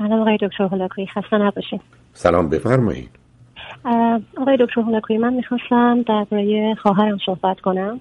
[0.00, 1.80] سلام آقای دکتر هولاکویی خسته نباشید
[2.12, 3.10] سلام بفرمایید.
[4.40, 8.00] آقای دکتر هولاکویی من می‌خواستم درباره خواهرم صحبت کنم.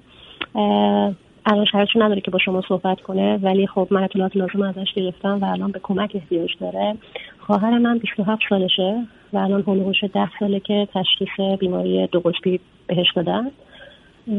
[1.45, 5.39] الان شرطش نداره که با شما صحبت کنه ولی خب من اطلاعات لازم ازش گرفتم
[5.41, 6.95] و الان به کمک احتیاج داره.
[7.39, 13.07] خواهر من 27 سالشه و الان هلوهوش 10 ساله که تشخیص بیماری دو قطبی بهش
[13.15, 13.51] دادن.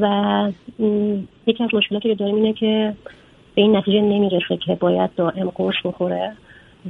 [0.01, 0.53] و
[1.47, 2.95] یکی از مشکلاتی که داریم اینه که
[3.55, 6.33] به این نتیجه نمی‌رسه که باید دائم قرص بخوره.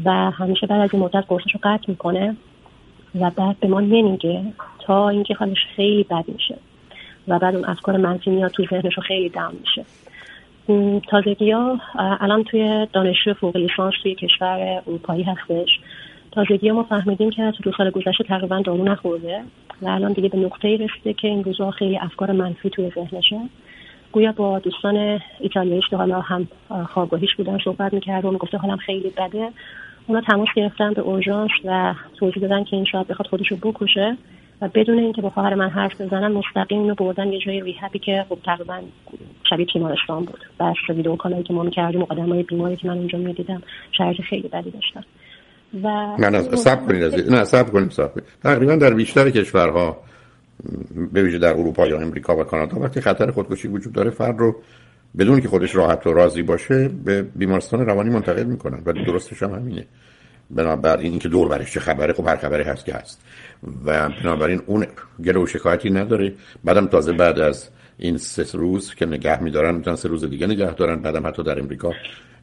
[0.05, 2.37] و همیشه بعد از این مدت قرصش رو قطع می‌کنه
[3.21, 4.45] و بعد به ما نمیگه
[4.79, 6.57] تا اینکه حالش خیلی بد میشه
[7.29, 9.85] و بعد اون افکار منفی میاد توی ذهنش رو خیلی دم میشه.
[11.09, 15.69] تازگی ها الان توی دانشجو فوق لیسانس توی کشور اروپایی هستش.
[16.33, 19.43] تازگی ما فهمیدیم که تو دو سال گذشته تقریبا دارو نخورده
[19.83, 23.41] و الان دیگه به نقطه رسیده که این روزها خیلی افکار منفی توی ذهنشه.
[24.13, 26.49] گویا با دوستان ایتالیاییش که حالا هم
[26.89, 29.49] خوابگاهیش بودن صحبت می‌کرد و می‌گفته حالم خیلی بده.
[30.07, 34.17] اونا تماس گرفتن به اورژانس و توضیح دادن که این شاید بخواد خودشو بکشه
[34.63, 38.27] و بدون اینکه با خواهر من حرف بزنن مستقیم اینو بردن یه جای ریهبی که
[38.29, 38.81] خب تقریبا
[39.51, 40.45] شبیه بیمارستان بود.
[40.61, 43.63] بس ویدیو کالایی که ما می‌کردیم های بیماری که من اونجا می‌دیدم
[43.99, 45.05] شرایط خیلی بدی داشتن.
[45.83, 48.27] و نه نه سب کنید از نه سب کنید سب کنید.
[48.43, 49.97] تقریبا در بیشتر کشورها
[51.13, 54.57] به ویژه در اروپا یا امریکا و کانادا وقتی خطر خودکشی وجود داره فرد رو
[55.19, 59.55] بدون که خودش راحت و راضی باشه به بیمارستان روانی منتقل می‌کنن ولی درستش هم
[59.55, 59.87] همینه.
[60.51, 63.21] بنابراین اینکه دور برش چه خبره خب هر خبری هست که هست.
[63.85, 64.87] و بنابراین اون
[65.25, 66.33] گله و شکایتی نداره.
[66.65, 70.75] بعدم تازه بعد از این سه روز که نگه میدارن می‌تونن سه روز دیگه نگه
[70.75, 71.03] دارن.
[71.03, 71.93] بعدم حتی در امریکا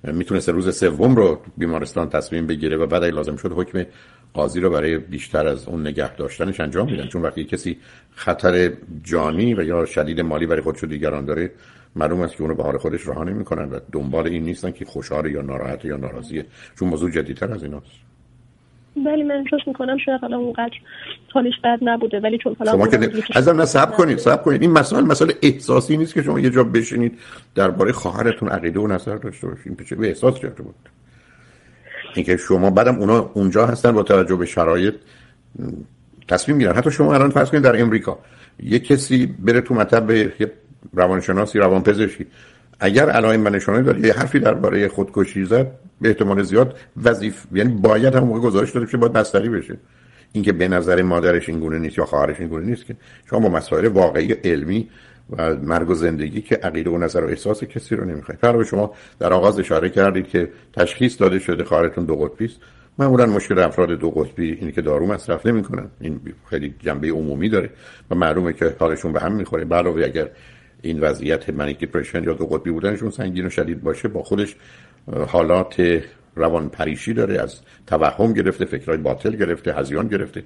[0.04, 3.86] می‌تونه سه روز سوم رو بیمارستان تصمیم بگیره و بعد لازم شد حکم
[4.34, 7.08] قاضی رو برای بیشتر از اون نگه داشتنش انجام میدن.
[7.08, 7.78] چون وقتی کسی
[8.16, 8.72] خطر
[9.04, 11.52] جانی و یا شدید مالی برای خودش و دیگران داره
[11.96, 15.32] معلوم است که اونو به حال خودش رها نمی‌کنن و دنبال این نیستن که خوشحال
[15.32, 16.46] یا ناراحت یا ناراضیه.
[16.80, 17.86] چون موضوع جدیدتر از ایناست.
[19.06, 20.74] ولی من احساس می‌کنم شاید حالا اونقدر
[21.34, 24.62] حالش بد نبوده ولی چون حالا شما که از نه صبر کنید صبر کنید.
[24.62, 27.20] این مسائل مسئله احساسی نیست که شما یه جا بشینید
[27.56, 30.76] درباره خواهرتون عقیده و نظر داشته باشین به احساس چطور بود.
[32.16, 34.94] اینکه شما بعدم اونا اونجا هستن با توجه به شرایط
[36.28, 36.76] تصمیم می‌گیرن.
[36.76, 38.20] حتی شما الان فرض کنید در امریکا
[38.64, 40.52] یه کسی بره تو مطب یه
[40.94, 42.26] روانشناسی روانپزشکی.
[42.80, 45.72] اگر علائم و نشانه داره یه حرفی درباره خودکشی زد
[46.02, 49.78] به احتمال زیاد وظیف یعنی باید هم موقع گزارش داده بشه باید بستری بشه.
[50.32, 52.96] اینکه به نظر مادرش این گونه نیست یا خواهرش این گونه نیست که
[53.30, 54.90] شما با مسائل واقعی علمی
[55.30, 58.40] و مرگ و زندگی که عقیده و نظر و احساس کسی رو نمی‌خواید.
[58.40, 62.58] فرق شما در آغاز اشاره کردید که تشخیص داده شده خواهرتون دو قطبی است.
[63.00, 65.88] معمولا مشکل افراد دو قطبی اینه که دارو مصرف نمی‌کنن.
[66.02, 67.70] این خیلی جنبه عمومی داره
[68.12, 69.66] و معلومه که حالشون به هم می‌خوره.
[69.66, 70.30] علاوه اگر
[70.82, 74.56] این وضعیت منیک دیپرشن یا دو قطبی بودنشون سنگین و شدید باشه با خودش
[75.28, 76.02] حالات
[76.36, 80.44] روان پریشی داره از توهم گرفته فکرهای باطل گرفته هزیان گرفته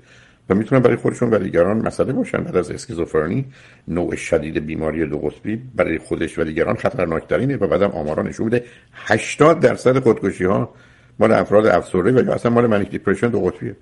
[0.49, 2.43] و می‌تونن برای خودشون و دیگران مسئله باشن.
[2.43, 3.45] بعد از اسکیزوفرنی
[3.87, 8.63] نوع شدید بیماری دو قطبی برای خودش و دیگران خطرناکترینه و بعدم آمارا نشون میده.
[8.93, 10.73] 80 درصد خودکشی ها
[11.19, 13.75] مال افراد افسرده و یا اصلا مال manic depression دو قطبیه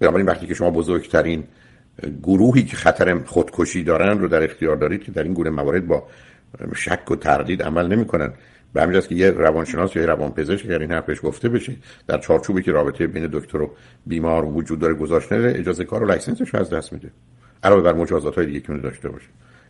[0.00, 1.44] بنابراین وقتی که شما بزرگترین
[2.22, 6.06] گروهی که خطر خودکشی دارن رو در اختیار دارید که در این گونه موارد با
[6.74, 8.32] شک و تردید عمل نمی‌کنن.
[8.72, 11.72] به همین که یه روانشناس یا یه روانپزشک اگر این حرفش گفته بشه
[12.06, 13.70] در چارچوبی که رابطه بین دکتر و
[14.06, 17.10] بیمار وجود داره گذاشته اجازه کار و license ش از دست میده.
[17.62, 19.26] علاوه بر مجازات های دیگه که داشته باشه.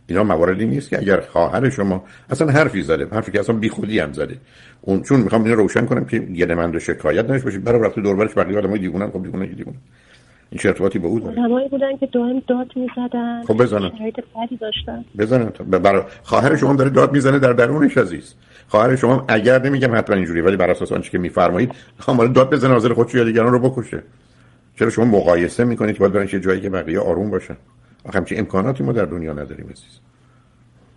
[0.07, 4.13] اینا مواردی نیست که اگر خواهر شما اصلا حرفی زده حرفی که اصلا بیخودی هم
[4.13, 4.37] زده.
[4.81, 8.15] اون چون می‌خوام اینو روشن کنم که گله و شکایت نشه باشید برای رفته دور
[8.15, 9.09] برش بقیه آدمای دیوونن.
[9.09, 9.77] خب دیوونه دیوونه
[10.49, 13.43] این چه ارتباطی به او داره آدمایی بودن که دائم داد می‌زدن.
[13.43, 13.91] خب بزنن.
[13.97, 15.05] شرایط بدی داشتن.
[15.17, 15.49] بزنن.
[15.69, 18.33] برای خواهر شما داره داد می‌زنه در درونش عزیز.
[18.67, 22.73] خواهر شما اگر نمیگم حتما اینجوری ولی بر اساس آنچه که میفرمایید می‌خوام داد بزنه
[22.73, 24.03] حاضر خودش یا دیگران رو بکشه.
[24.79, 27.57] چرا شما مقایسه می‌کنید که باید برن یه جایی که بقیه آروم باشن؟
[28.05, 29.99] آخه همچین امکاناتی ما در دنیا نداریم عزیز.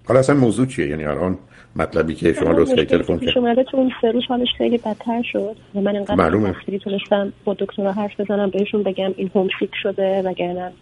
[0.08, 1.38] حالا اصلا موضوع چیه؟ یعنی الان
[1.76, 5.56] مطلبی که شما که تلفن کرد شما تو اون سه روز حالش خیلی بدتر شد.
[5.74, 6.54] و من انقدر معلومه.
[6.84, 10.72] تونستم با دکترها حرف بزنم بهشون بگم این homesick شده وگرنه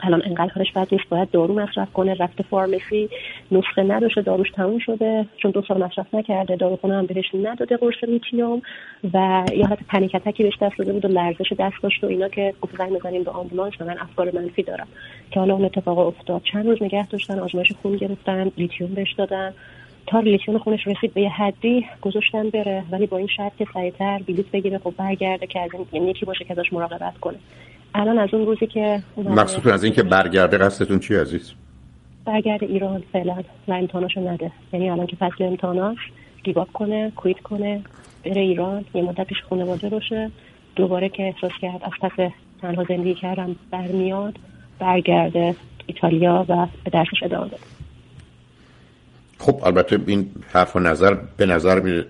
[0.00, 3.08] الان انقدر حالش بد نیست باید دارو مصرف کنه رفته pharmacy
[3.52, 8.04] نسخه نداشته داروش تموم شده چون دو سال مصرف نکرده داروخونه هم بهش نداده قرص
[8.08, 8.62] لیتیوم
[9.14, 12.06] و یه حالت panic attack ی بهش دست داده بود و لرزش دست داشت و
[12.06, 14.86] اینا که گفت زنگ بزنیم به آمبولانس من افکار منفی دارم.
[15.30, 16.42] که حالا اون اتفاق افتاد.
[16.42, 19.54] چند روز نگه داشتن آزمایش خون گرفتن لیتیوم بهش دادن.
[20.06, 24.20] تا لیتیوم خونش رسید به یه حدی گذاشتن بره ولی با این شرط که سریعتر
[24.26, 27.38] بلیط بگیره خب برگرده که از این یعنی یکی باشه که ازش مراقبت کنه.
[27.94, 31.52] الان از اون روزی که مقصود از اینکه برگرده قصدتون چی عزیز؟
[32.24, 33.36] برگرده ایران فعلا.
[33.68, 34.50] و امتحاناشو نده.
[34.72, 35.98] یعنی الان که فصل امتحاناش
[36.44, 37.82] گیباب کنه کویت کنه
[38.24, 38.84] بره ایران.
[38.94, 40.30] یه مدت پیش خانواده باشه.
[40.76, 42.30] دوباره که احساس کرد از پس
[42.62, 44.38] تنها زندگی کردم برمیاد
[44.78, 45.54] برگرده
[45.86, 47.56] ایتالیا و به درسش ادامه بده.
[49.38, 52.06] خب البته این حرف و نظر به نظر میره.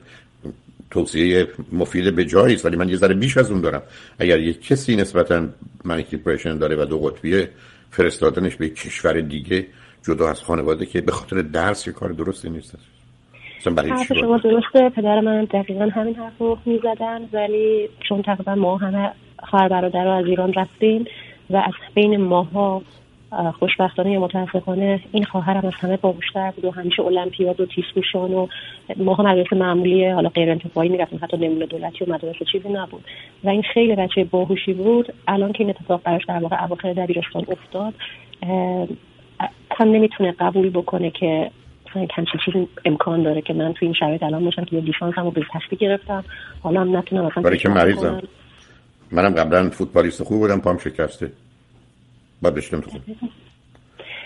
[0.95, 3.83] توصیه مفید به جایی است ولی من یه ذره بیش از اون دارم.
[4.19, 5.49] اگر یک کسی نسبتا
[5.85, 7.47] منیک دیپریشن داره و دو قطبی
[7.91, 9.67] فرستادنش به کشور دیگه
[10.07, 12.79] جدا از خانواده که به خاطر درس یه کار درستی نیست.
[13.67, 14.89] حرف شما درسته.
[14.97, 19.13] پدر من دقیقا همین حرف رو می‌زدن ولی چون تقریبا ما همه
[19.51, 21.05] خواهر برادر از ایران رفتیم
[21.51, 22.83] و از بین ماها
[23.59, 28.47] خوشبختانه یا متاسفانه این خواهرم از همه باهوشتر بود و همیشه المپیاد و تیسکوشان و
[28.97, 33.05] ماها مدرسه معمولی حالا غیر انتفاعی می‌رفتیم حتی نمونه دولتی و مدرسه چیزی نبود.
[33.45, 35.13] و این خیلی بچه باهوشی بود.
[35.29, 37.95] الان که این اتفاق براش در واقع اواخر دبیرستان افتاد
[39.71, 41.51] هم نمی‌تونه قبول بکنه که
[41.95, 45.25] همچین چیزی امکان داره که من تو این شرایط الان باشم که یه لیسانس هم
[45.25, 45.43] رو به
[45.81, 46.25] گرفتم.
[46.63, 48.23] حالا هم نتونم مثلا برای که مریضم.
[49.13, 51.31] منم قبلا فوتبالیست خوب بودم پام شکسته.
[52.45, 52.91] باید بشتم تو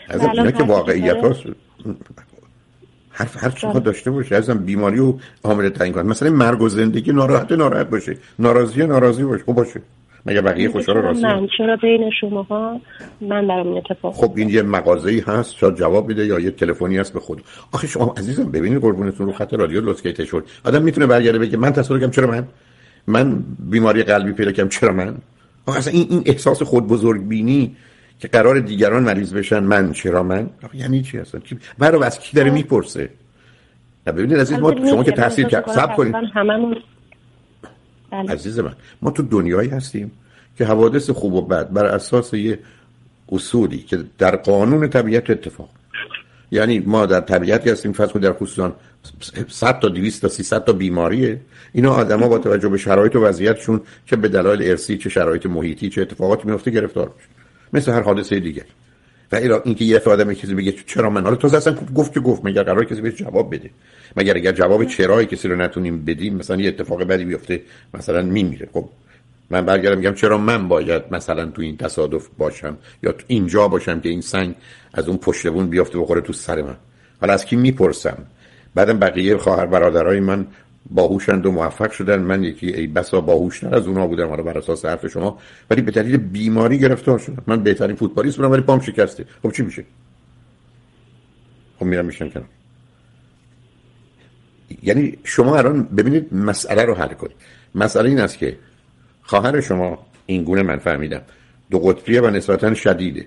[0.09, 1.43] از اینا که واقعیت هاست.
[3.11, 7.13] حرف هر چی داشته باشه ازم بیماری و عامل تعیین کنه مثلا مرگ و زندگی
[7.13, 8.17] ناراحت ناراحت باشه.
[8.39, 9.45] ناراضی ناراضی باشه.
[9.45, 9.81] خوب باشه.
[10.27, 12.81] مگه بقیه خوشحال راضی من چرا بین شماها
[13.21, 16.99] من برام اتفاق خب این یه مغازه ای هست شاید جواب میده یا یه تلفنی
[16.99, 17.43] هست به خود.
[17.73, 21.73] آخه شما عزیزم ببینید قربونتون رو خط رادیو لوسکیت شد آدم می‌تونه برگرده بگه من
[21.73, 22.49] تصور کنم چرا من؟
[23.07, 25.15] من بیماری قلبی پیدا کردم چرا من؟
[25.67, 27.77] آخه اصلا این این احساس خود بزرگ بینی
[28.19, 31.41] که قرار دیگران مریض بشن من چرا من؟ یعنی چی اصلا؟
[31.79, 33.11] برای از کی داره می‌پرسه؟
[34.07, 36.15] ببینید عزیز ما شما که تحصیل کرد صبر کنید.
[38.11, 38.33] بله.
[38.33, 40.11] عزیز من ما تو دنیایی هستیم
[40.59, 42.59] که حوادث خوب و بد بر اساس یه
[43.33, 45.69] اصولی که در قانون طبیعت اتفاق.
[46.51, 48.73] یعنی ما در طبیعتی هستیم فرض در خصوصا
[49.49, 51.41] 100 تا 200 تا 300 تا بیماریه.
[51.73, 55.89] اینا آدما با توجه به شرایط و وضعیتشون که به دلایل ارسی چه شرایط محیطی
[55.89, 57.38] چه اتفاقاتی میفته گرفتار میشه.
[57.73, 58.65] مثل هر حادثه دیگه.
[59.33, 62.21] و این اینکه یه دفعه آدم چیزی بگه چرا من؟ حالا تو اصلا گفت که
[62.21, 63.71] گفت مگر قرار کسی بهش جواب بده؟
[64.17, 67.63] مگر اگر جواب چرای کسی رو نتونیم بدیم مثلا یه اتفاق بدی بیفته
[67.95, 68.69] مثلا میمیره.
[68.73, 68.89] خب
[69.51, 74.01] من برگردم میگم چرا من باید مثلا تو این تصادف باشم یا تو اینجا باشم
[74.01, 74.55] که این سنگ
[74.95, 76.77] از اون پشتبون بیافته بخوره تو سر من؟
[77.21, 78.19] حالا از کی می‌پرسم؟
[78.75, 80.47] بعدم بقیه خواهر برادرای من
[80.91, 82.19] باهوشند و موفق شدن.
[82.19, 84.29] من یکی ای بسا باهوشتر از اونها بودم.
[84.29, 85.39] حالا بر اساس حرف شما.
[85.71, 87.43] ولی به دلیل بیماری گرفتار شدم.
[87.47, 89.25] من بهترین فوتبالیست بودم ولی پام شکسته.
[89.43, 89.85] خب چی میشه؟
[91.79, 92.49] خب میرم میشم کنم
[94.83, 97.37] یعنی شما الان ببینید مسئله رو حل کنید.
[97.75, 98.59] مسئله این است که
[99.23, 101.23] خواهر شما این گونه من فهمیدم.
[101.71, 103.27] دو قطبیه و نسبتا شدیده.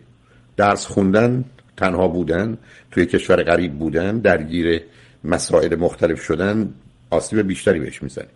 [0.57, 1.45] درس خوندن
[1.77, 2.57] تنها بودن
[2.91, 4.81] توی کشور غریب بودن درگیر
[5.23, 6.73] مسائل مختلف شدن
[7.11, 8.27] آسیب بیشتری بهش می‌زنه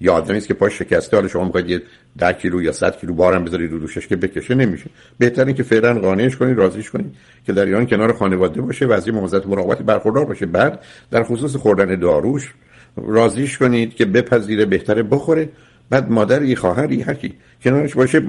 [0.00, 1.82] یا آدمی است که پاش شکسته حالا شما می‌خواید یه
[2.18, 4.90] 10 کیلو یا 100 کیلو بارم بذارید رو دوشش که بکشه نمیشه.
[5.18, 7.14] بهتره که فعلا قانعش کنید راضیش کنید
[7.46, 10.46] که در ایران کنار خانواده باشه و از این موضوعات مراقبت برخوردار باشه.
[10.46, 12.54] بعد در خصوص خوردن داروش
[12.96, 15.48] راضیش کنید که بپذیره بهتره بخوره.
[15.90, 17.34] بعد مادر یه خواهر یه هرکی
[17.64, 18.22] کنارش باشه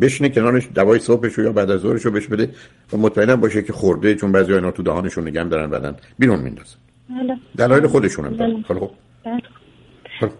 [0.00, 2.50] بشنه کنارش دوای صبحش یا بعد از ظهرش رو بهش بده
[2.92, 6.76] و مطمئنا باشه که خورده چون بعضی اینا تو دهانشون نگم دارن بدن بیرون میندازن
[7.10, 7.36] بله.
[7.56, 8.90] دلایل خودشون هم دارن خب
[10.20, 10.30] خب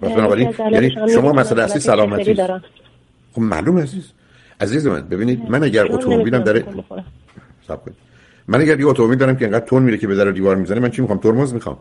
[0.73, 2.35] یعنی شما مثلا اصلی سلامتی
[3.33, 4.13] خب معلوم عزیز
[4.61, 6.65] عزیز من ببینید من اگر اتومبیلم داره
[8.49, 10.91] من اگر یه اتومبیل دارم که انقدر تون میره که به در دیوار می‌زنه من
[10.91, 11.79] چی می‌خوام؟ ترمز می‌خوام.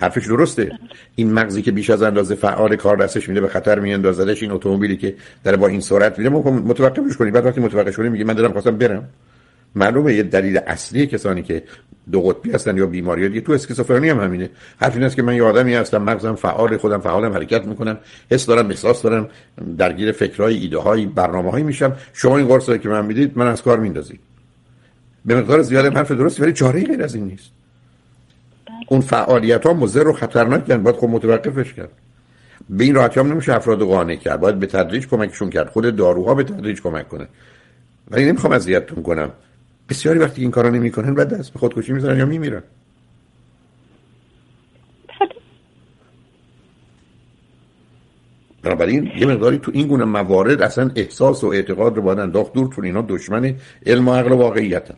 [0.00, 0.78] حرفش درسته.
[1.14, 4.96] این مغزی که بیش از اندازه فعال کار دستش میده به خطر میاندازدش این اتومبیلی
[4.96, 5.14] که
[5.44, 8.78] داره با این سرعت میره متوقفش کنید بعد وقتی متوقف کنید میگه من دارم خواستم
[8.78, 9.08] برم.
[9.74, 11.62] معلومه یه دلیل اصلی کسانی که
[12.12, 14.50] دو قطبی هستن یا بیماری دیگه تو اسکیزوفرنی هم همینه.
[14.80, 17.98] حرف این است که من یه آدمی هستم مغزم فعال خودم فعالم حرکت می‌کنم
[18.30, 19.28] حس دارم احساس دارم
[19.78, 21.96] درگیر فکرهای ایده های برنامه میشم.
[22.12, 24.20] شما این قرص که من می‌دید من از کار میندازید
[25.24, 27.50] به مقدار زیاد حرف درستی ولی چاره غیر از این نیست.
[28.88, 31.90] اون فعالیت ها مضر و خطرناک باید خب متوقفش کرد.
[32.70, 35.68] به این راحتی هم نمیشه افراد قانع کرد باید به تدریج کمکشون کرد.
[35.68, 37.28] خود داروها به تدریج کمک کنه.
[38.10, 39.30] ولی نمی‌خوام اذیتتون کنم.
[39.88, 42.62] بسیاری وقتی این کارا نمی‌کنن بعد دست به خودکشی می‌زنن یا میمیرن.
[48.62, 52.52] بنابراین یه مقداری تو این گونه موارد اصلا احساس و اعتقاد رو باید انداخت.
[52.52, 53.54] دور تو اینا دشمن
[53.86, 54.96] علم و عقل و واقعیتن.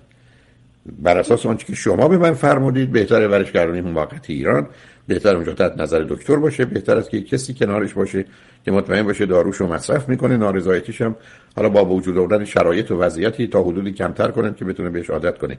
[0.87, 4.67] بر اساس آنچه که شما به من فرمودید بهتره برش گردونیم موقت ایران.
[5.07, 6.65] بهتر اونجا تحت نظر دکتر باشه.
[6.65, 8.25] بهتر است که کسی کنارش باشه
[8.65, 11.17] که مطمئن باشه داروشو مصرف می‌کنه نارضایتیش هم
[11.57, 15.39] حالا با وجود آوردن شرایط و وضعیتی تا حدودی کمتر کنه که بتونه بهش عادت
[15.39, 15.59] کنه.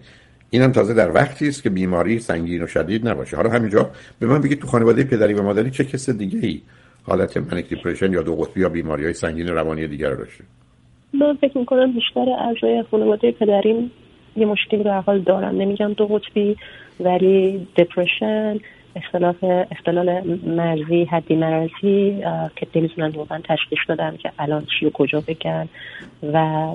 [0.50, 3.38] اینم تازه در وقتی است که بیماری سنگین و شدید نباشه.
[3.38, 6.62] حالا همینجا به من بگید تو خانواده پدری و مادری چه کس دیگه ای
[7.04, 10.44] حالت منیک دیپرشن یا دو قطبی یا بیماری های سنگین روانی دیگر رو داشته؟
[11.14, 13.92] من فکر می‌کنم بیشتر اعضای خانواده پدریم
[14.36, 15.56] یه مشکلی رو حال دارم.
[15.62, 16.58] نمیگم دو قطبی
[17.00, 18.58] ولی دپرشن
[18.96, 19.36] اختلاف
[19.72, 22.24] اختلال مرزی حدی مرزی
[22.56, 25.70] که نمی‌تونن واقعا تشخیص دادن که الان چی و کجا بگن.
[26.34, 26.68] و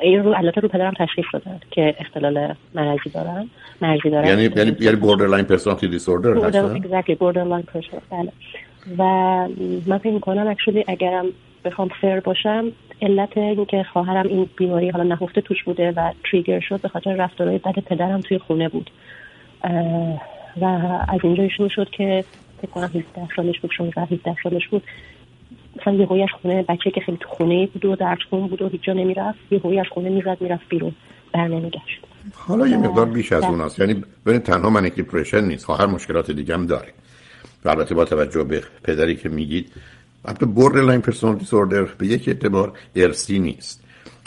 [0.00, 3.50] این رو البته رو پدرم تشخیص دادن که اختلال مرزی دارن.
[3.82, 4.28] مرزی دارن.
[4.28, 7.64] یعنی یعنی یعنی borderline personality disorder borderline
[8.10, 8.32] بله.
[8.98, 9.04] و
[9.86, 11.26] من فکر می‌کنم actually اگرم
[11.64, 12.72] بخوام fair باشم
[13.02, 17.58] علت اینکه خواهرم این بیماری حالا نهفته توش بوده و trigger شد به خاطر رفتارهای
[17.58, 18.90] بد پدرم توی خونه بود.
[20.60, 20.64] و
[21.08, 22.24] از اینجا شروع شد که
[22.62, 23.04] فکر کنم 17
[23.36, 24.82] سالش بود 16 17 سالش بود.
[25.80, 28.68] مثلا یه هویش خونه بچه که خیلی تو خونه بود و درس خون بود و
[28.68, 30.94] هیچ جا نمی‌رفت یه از خونه می‌زد می‌رفت بیرون
[31.32, 32.00] بر نمیگشت.
[32.34, 33.78] حالا یه مقدار بیش از اوناست.
[33.78, 35.64] یعنی ببینید تنها manic depression نیست.
[35.64, 36.88] خواهر مشکلات دیگه هم داره.
[37.64, 39.72] و البته با توجه به پدری که میگید
[40.24, 43.80] البته borderline personality disorder به یک اعتبار ارثی نیست.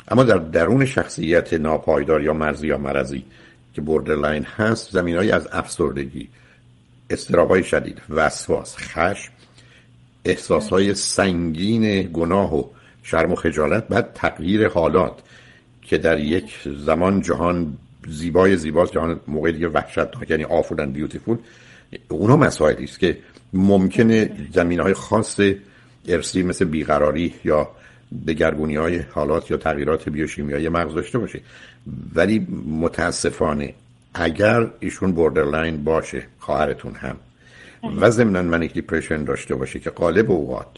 [0.07, 3.25] اما در درون شخصیت ناپایدار یا مرزی یا مرزی
[3.73, 6.29] که borderline هست زمینه از افسردگی
[7.09, 9.31] اضطرابای شدید وسواس خشم
[10.25, 12.63] احساس های سنگین گناه و
[13.03, 15.19] شرم و خجالت بعد تغییر حالات
[15.81, 16.53] که در یک
[16.85, 21.37] زمان جهان زیبای زیباست جهان موقع دیگه وحشت یعنی awful and beautiful
[22.09, 23.17] اونا مسائلی است که
[23.53, 25.39] ممکنه زمینه های خاص
[26.07, 27.69] ارثی مثل بیقراری یا
[28.27, 31.41] دگرگونی های حالات یا تغییرات بیوشیمیایی مغز داشته باشه.
[32.15, 33.73] ولی متاسفانه
[34.13, 37.15] اگر ایشون borderline باشه خواهرتون هم
[37.83, 40.77] و ضمنا manic depression داشته باشه که غالب اوقات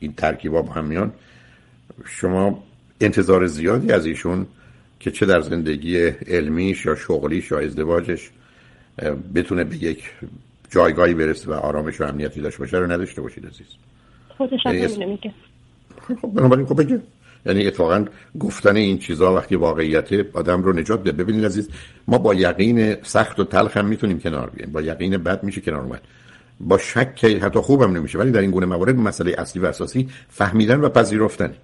[0.00, 1.12] این ترکیبا با هم میان
[2.04, 2.64] شما
[3.00, 4.46] انتظار زیادی از ایشون
[5.00, 8.30] که چه در زندگی علمیش یا شغلیش یا ازدواجش
[9.34, 10.10] بتونه به یک
[10.70, 13.66] جایگاهی برسه و آرامش و امنیتی داشته باشه رو نداشته باشید عزیز.
[14.38, 15.18] خودش هم
[16.22, 17.00] خب بنابراین خب بگه.
[17.46, 18.04] یعنی اتفاقا
[18.40, 21.68] گفتن این چیزها وقتی واقعیت آدم رو نجات بده ببینید عزیز
[22.08, 24.72] ما با یقین سخت و تلخ هم می‌تونیم کنار بیایم.
[24.72, 26.00] با یقین بد میشه کنار اومد.
[26.60, 28.18] با شک حتی خوبم نمیشه.
[28.18, 31.54] ولی در این گونه موارد مسئله اصلی و اساسی فهمیدن و پذیرفتن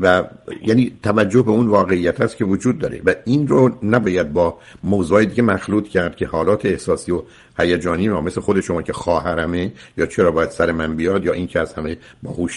[0.00, 0.24] و
[0.62, 3.00] یعنی توجه به اون واقعیت هست که وجود داره.
[3.04, 7.22] و این رو نباید با موضوعی دیگه مخلوط کرد که حالات احساسی و
[7.58, 11.46] هیجانی ما مثل خود شما که خواهرمه یا چرا باید سر من بیاد یا این
[11.46, 11.96] که از همه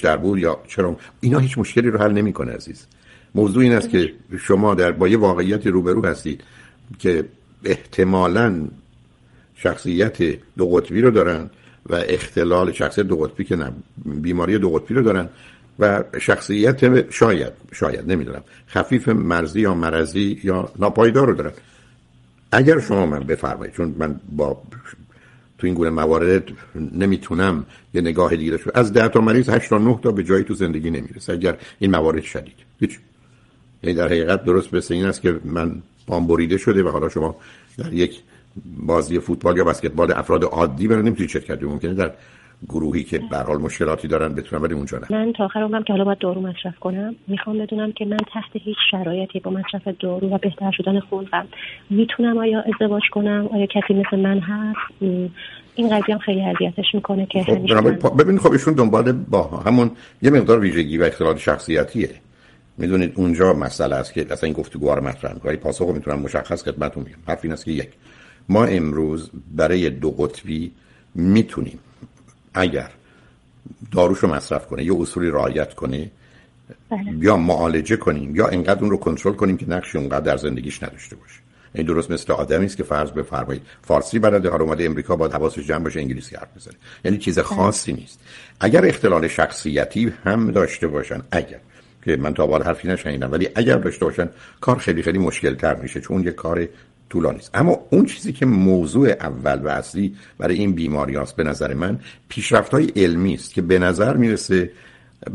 [0.03, 2.85] در بود یا چرا اینا هیچ مشکلی رو حل نمی‌کنه عزیز.
[3.35, 6.43] موضوع این است که شما در با یه واقعیت روبرو هستید
[6.99, 7.25] که
[7.63, 8.67] احتمالا
[9.55, 10.17] شخصیت
[10.57, 11.49] دو قطبی رو دارن
[11.89, 13.71] و اختلال شخصیت دو قطبی که نه
[14.05, 15.29] بیماری دو قطبی رو دارن
[15.79, 21.51] و شخصیت شاید شاید نمی‌دونم خفیف مرزی یا مرزی یا ناپایدار رو دارن
[22.51, 24.61] اگر شما من بفرمایید چون من با
[25.57, 26.43] تو این گونه موارد
[26.75, 30.43] نمی‌تونم یه نگاه دیگه داشته از ده تا مریض 8 تا 9 تا به جایی
[30.43, 32.55] تو زندگی نمی‌رسه اگر این موارد شدید.
[32.79, 32.99] هیچ.
[33.83, 37.35] یعنی در حقیقت درست به این است که من پام بریده شده و حالا شما
[37.77, 38.19] در یک
[38.65, 42.11] بازی فوتبال یا بسکتبال افراد عادی برای نمی‌تونید شرکت ممکنه در
[42.69, 45.05] گروهی که به حال مشکلاتی دارن بتونن ولی اونجا نه.
[45.09, 48.51] من تا آخر عمرم که حالا باید دارو مصرف کنم می‌خوام بدونم که من تحت
[48.53, 51.47] هیچ شرایطی با مصرف دارو و بهتر شدن خودم
[51.89, 55.01] می‌تونم آیا ازدواج کنم آیا کسی مثل من هست؟
[55.75, 59.91] این قضیه هم خیلی اذیتش می‌کنه که خب ببین خب ایشون دنبال با همون
[60.21, 62.09] یه مقدار ویژگی و اختلال شخصیتیه.
[62.77, 67.03] می‌دونید اونجا مسئله است که اصلا این گفتگو رو مطرح ولی پاسخ می‌تونم مشخص خدمتتون
[67.03, 67.17] میگم.
[67.27, 67.89] حرف این است که یک
[68.49, 70.71] ما امروز برای دو قطبی
[71.15, 71.79] می‌تونیم
[72.53, 72.89] اگر
[73.91, 76.11] داروشو مصرف کنه یا اصولی رعایت کنه
[76.89, 77.01] بله.
[77.19, 81.15] یا معالجه کنیم یا انقدر اون رو کنترل کنیم که نقشی اونقدر در زندگیش نداشته
[81.15, 81.39] باشه
[81.75, 85.67] این درست مثل آدمی است که فرض بفرمایید فارسی بلده ها اومده امریکا با حواسش
[85.67, 86.73] جمع باشه انگلیسی حرف بزنه
[87.05, 87.43] یعنی چیز بله.
[87.43, 88.19] خاصی نیست
[88.59, 91.59] اگر اختلال شخصیتی هم داشته باشن اگر
[92.05, 94.29] که من تا حالا حرفی نشنیدم ولی اگر داشته باشن
[94.61, 96.67] کار خیلی خیلی مشکل تر میشه چون یه کار
[97.13, 101.43] طولانی است اما اون چیزی که موضوع اول و اصلی برای این بیماری است به
[101.43, 104.71] نظر من پیشرفت های علمی است که به نظر می‌رسه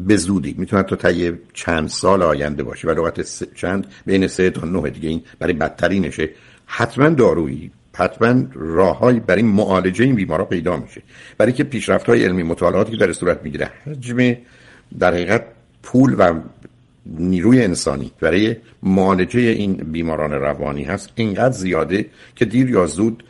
[0.06, 4.66] به زودی می‌تونه تا طی چند سال آینده باشه و لغت چند بین سه تا
[4.66, 6.30] نه دیگه این برای بدترینشه.
[6.66, 11.02] حتما دارویی حتما راههایی برای معالجه این بیمارا پیدا میشه.
[11.38, 14.36] برای که پیشرفت های علمی مطالعاتی که در صورت می‌گیره حجم
[14.98, 15.44] در حقیقت
[15.82, 16.34] پول و
[17.08, 23.24] نیروی انسانی برای معالجه این بیماران روانی هست اینقدر زیاده که دیر یا زود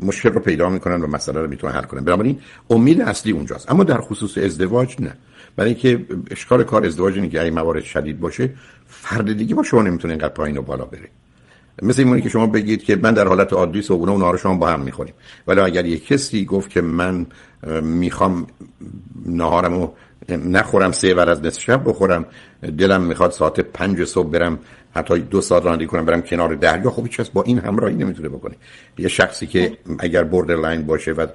[0.00, 2.38] مشکل رو پیدا می‌کنن و مسئله رو می‌تونن حل کنن بنابراین
[2.70, 3.70] امید اصلی اونجاست.
[3.70, 5.14] اما در خصوص ازدواج نه.
[5.56, 8.50] برای اینکه اشکال کار ازدواج اینه که موارد شدید باشه
[8.86, 11.08] فرد دیگه با شما نمی‌تونه اینقدر پایین و بالا بره.
[11.82, 14.68] مثل اینه که شما بگید که من در حالت عادی صبحونه و نهار شما با
[14.68, 15.14] هم می‌خوریم.
[15.46, 17.26] ولی اگر یک کسی گفت که من
[17.82, 18.46] می‌خوام
[19.26, 19.88] نهارمو
[20.28, 22.26] نخورم سه ور از نصف شب بخورم.
[22.78, 24.58] دلم می‌خواد ساعت پنج صبح برم
[24.94, 26.90] حتی دو ساعت رانندگی کنم برم کنار دریا.
[26.90, 28.54] خب هیچ با این همراهی نمی‌تونه بکنه.
[28.98, 30.24] یه شخصی که اگر
[30.54, 31.26] لاین باشه و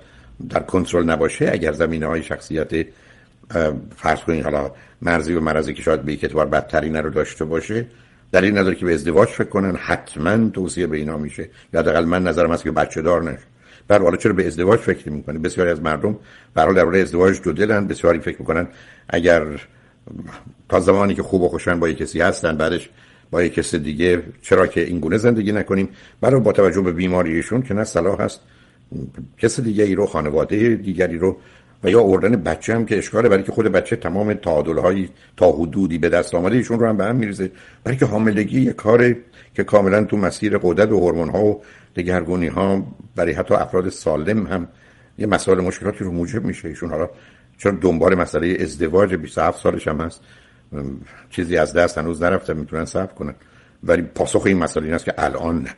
[0.50, 2.70] در کنترل نباشه اگر زمینه های شخصیت
[3.98, 7.86] فرض کنید حالا مرزی و مرزی که شاید به یک اعتبار بدترین رو داشته باشه
[8.32, 11.50] در این نداره که به ازدواج فکر کنن حتما توصیه به اینا میشه.
[11.74, 13.44] یا حداقل من نظرم هست که بچه دار نشه.
[13.90, 16.18] بر حالا چرا به ازدواج فکر می‌کنه بسیاری از مردم
[16.54, 18.68] به حال درباره ازدواج دو دلن بسیاری فکر می‌کنن
[19.10, 19.44] اگر
[20.70, 22.90] تا زمانی که خوب و خوشن با یک کسی هستن بعدش
[23.32, 25.90] با یک کسی دیگه چرا که این گونه زندگی نکنیم؟
[26.22, 28.40] برای با توجه به بیماریشون که نه صلاح هست
[29.38, 31.38] کس دیگه ای رو خانواده دیگری رو
[31.84, 35.98] و یا اوردن بچه هم که اشکاله برای که خود بچه تمام تعادل تا حدودی
[35.98, 37.52] به دست آمده ایشون رو هم به هم میریزه.
[37.84, 39.16] برای که حاملگی یه کار
[39.56, 41.62] که کاملا تو مسیر قدرت و هورمون ها و
[41.96, 42.84] دگرگونی ها
[43.16, 44.68] برای حتی افراد سالم هم
[45.18, 46.68] یه مسائل مشکلاتی رو موجب میشه.
[46.68, 47.10] ایشون حالا
[47.58, 50.24] چون دنبال مسئله ازدواج 27 سالش هم هست
[51.30, 53.36] چیزی از دست هنوز نرفته می‌تونن صبر کنن.
[53.84, 55.70] ولی پاسخ این مسئله این است که الان نه.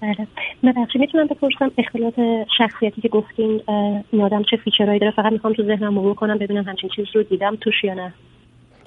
[0.00, 0.26] بله.
[0.62, 2.14] ببخشید می‌تونم بپرسم اختلاط
[2.58, 3.62] شخصیتی که گفتین
[4.10, 7.22] این آدم چه فیچرهایی داره؟ فقط می‌خوام تو ذهنم مرور کنم ببینم همچین چیز رو
[7.22, 8.14] دیدم توش یا نه.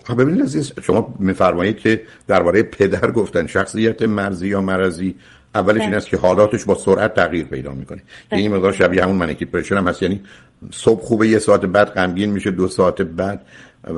[0.03, 5.15] خب ببینید عزیز شما میفرمایید که درباره پدر گفتن شخصیت مرزی یا مرزی
[5.55, 5.97] اولش این بله.
[5.97, 8.01] است که حالاتش با سرعت تغییر پیدا می‌کنه.
[8.31, 10.03] یعنی این مقدار شبیه همون منکی پرشن هم هست.
[10.03, 10.21] یعنی
[10.71, 13.45] صبح خوبه یه ساعت بعد غمگین میشه دو ساعت بعد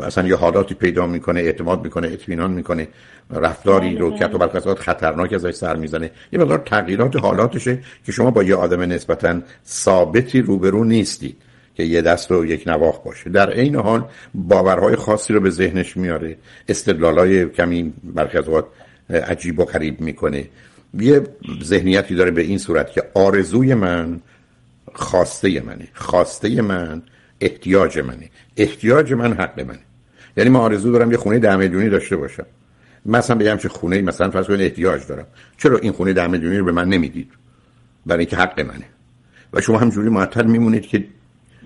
[0.03, 2.87] اصلا یه حالاتی پیدا می‌کنه اعتماد می‌کنه اطمینان می‌کنه.
[3.31, 6.11] رفتاری رو که تو برخلاف خطرناک ازش سر می‌زنه.
[6.31, 11.37] یه مقدار تغییرات حالاتشه که شما با یه آدم نسبتا ثابتی روبرو نیستید
[11.75, 13.29] که یه دست و یک نواخ باشه.
[13.29, 16.37] در عین حال باورهای خاصی رو به ذهنش میاره.
[16.69, 18.45] استدلالای کمی برخی از
[19.09, 20.45] عجیب و غریب می‌کنه.
[20.99, 21.21] یه
[21.63, 24.21] ذهنیتی داره به این صورت که آرزوی من
[24.93, 27.01] خواسته منه خواسته من
[27.41, 28.29] احتیاج منه.
[28.57, 29.79] احتیاج من حق منه.
[30.37, 32.45] یعنی من آرزو دارم یه خونه ده میلیونی داشته باشم.
[33.05, 35.27] مثلا بگم چه خونه مثلا فرض کنید احتیاج دارم.
[35.57, 37.31] چرا این خونه ده میلیونی رو به من نمی‌دید؟
[38.05, 38.85] برای اینکه حق منه.
[39.53, 41.05] و شما همجوری معطل میمونید که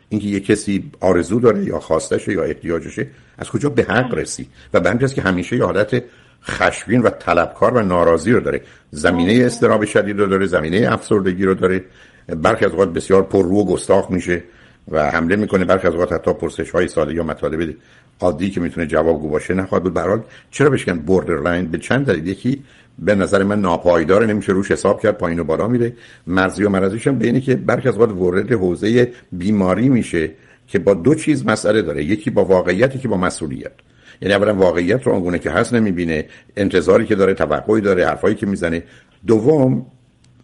[0.10, 4.80] اینکه یه کسی آرزو داره یا خواستشه یا احتیاجشه از کجا به حق رسی و
[4.80, 6.04] به که همیشه یه حالت
[6.44, 8.62] خشمگین و طلبکار و ناراضی رو داره.
[8.92, 11.84] زمینه اضطراب شدید رو داره زمینه افسردگی رو داره.
[12.28, 14.44] برخی از اوقات بسیار پر رو و گستاخ میشه
[14.92, 15.66] و حمله می‌کنه.
[15.66, 17.76] برخی از اوقات حتی پرسش های ساده یا مطالب
[18.20, 19.94] عادی که می‌تونه جوابگو باشه نخواهد بود.
[19.94, 22.28] برحال چرا بشکن borderline به چند دلیل.
[22.28, 22.64] یکی
[23.00, 25.94] به نظر من ناپایدار نمیشه روش حساب کرد پایین و بالا میره.
[26.28, 30.32] مرزی و مرزیش هم بینی که برخی از اوقات وارد حوزه بیماری میشه
[30.68, 32.04] که با دو چیز مسئله داره.
[32.04, 33.72] یکی با واقعیتی که با مسئولیت.
[34.22, 36.26] یعنی اولا واقعیت رو آنگونه که هست نمی‌بینه
[36.58, 38.84] انتظاری که داره توقعی داره حرفایی که می‌زنه.
[39.28, 39.86] دوم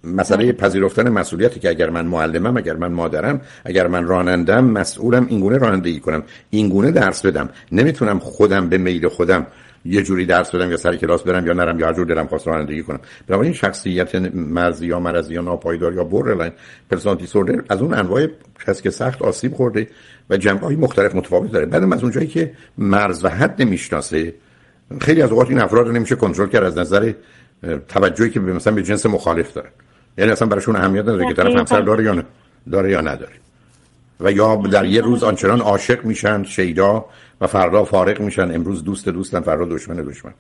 [0.03, 5.57] مسئله پذیرفتن مسئولیتی که اگر من معلمم اگر من مادرم اگر من رانندم مسئولم اینگونه
[5.57, 6.23] رانندگی کنم.
[6.49, 7.49] اینگونه درس بدم.
[7.71, 9.47] نمی‌تونم خودم به میل خودم
[9.86, 12.48] یه جوری درس بدم یا سر کلاس برم یا نرم یا هر جور دلم خواست
[12.48, 13.00] رانندگی کنم.
[13.28, 16.52] بنابراین شخصیت مرزی یا مرزی یا ناپایدار یا borderline
[16.91, 18.28] personality disorder از اون انواع
[18.67, 19.88] کسی که سخت آسیب خورده
[20.30, 21.65] و جنبه های مختلف متفاوت داره.
[21.65, 24.34] بعدم از اونجایی که مرز و حد نمی‌شناسه
[25.02, 27.13] خیلی از اوقات این افراد رو نمیشه کنترل کرد از نظر
[27.88, 29.69] توجهی که مثلا به جنس مخالف داره.
[30.17, 32.24] یعنی اصلا براشون اهمیت نداره که طرف همسر داره یا نه
[32.72, 33.34] داره یا نداره.
[34.19, 37.06] و یا در یه روز آنچنان عاشق میشن شیدا
[37.43, 38.56] و فردا فارق میشن.
[38.56, 40.34] امروز دوست دوستن فردا دشمن دشمن.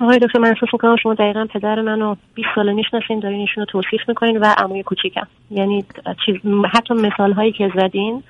[0.00, 4.00] آقای دکتر من احساس می‌کنم شما دقیقا پدر منو 20 ساله می‌شناسین دارین ایشونو توصیف
[4.08, 5.26] می‌کنین و عموی کوچیکم.
[5.50, 5.84] یعنی
[6.26, 6.36] چیز
[6.72, 8.22] حتی مثال هایی که زدین